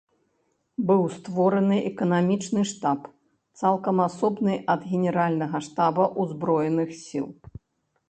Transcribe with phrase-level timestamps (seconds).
[0.91, 2.99] Быў створаны эканамічны штаб,
[3.63, 7.27] цалкам асобны ад генеральнага штаба ўзброеных сіл.